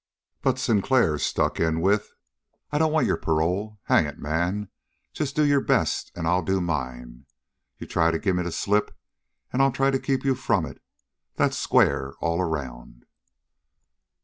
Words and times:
But 0.41 0.57
Sinclair 0.57 1.19
struck 1.19 1.59
in 1.59 1.79
with: 1.79 2.11
"I 2.71 2.79
don't 2.79 2.91
want 2.91 3.05
your 3.05 3.17
parole. 3.17 3.77
Hang 3.83 4.07
it, 4.07 4.17
man, 4.17 4.69
just 5.13 5.35
do 5.35 5.43
your 5.45 5.61
best, 5.61 6.11
and 6.15 6.25
I'll 6.25 6.41
do 6.41 6.59
mine. 6.59 7.27
You 7.77 7.85
try 7.85 8.09
to 8.09 8.17
give 8.17 8.35
me 8.35 8.41
the 8.41 8.51
slip, 8.51 8.97
and 9.53 9.61
I'll 9.61 9.71
try 9.71 9.91
to 9.91 9.99
keep 9.99 10.25
you 10.25 10.33
from 10.33 10.65
it. 10.65 10.81
That's 11.35 11.55
square 11.55 12.13
all 12.19 12.41
around." 12.41 13.05